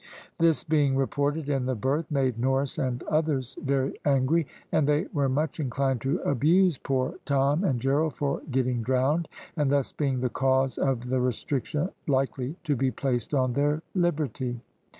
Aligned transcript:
This 0.39 0.63
being 0.63 0.95
reported 0.95 1.47
in 1.47 1.67
the 1.67 1.75
berth 1.75 2.09
made 2.09 2.39
Norris 2.39 2.79
and 2.79 3.03
others 3.03 3.55
very 3.63 3.99
angry, 4.03 4.47
and 4.71 4.87
they 4.87 5.05
were 5.13 5.29
much 5.29 5.59
inclined 5.59 6.01
to 6.01 6.17
abuse 6.21 6.79
poor 6.79 7.19
Tom 7.23 7.63
and 7.63 7.79
Gerald 7.79 8.15
for 8.15 8.41
getting 8.49 8.81
drowned, 8.81 9.29
and 9.55 9.71
thus 9.71 9.91
being 9.91 10.19
the 10.21 10.29
cause 10.29 10.79
of 10.79 11.09
the 11.11 11.21
restriction 11.21 11.89
likely 12.07 12.55
to 12.63 12.75
be 12.75 12.89
placed 12.89 13.35
on 13.35 13.53
their 13.53 13.83
liberty. 13.93 14.59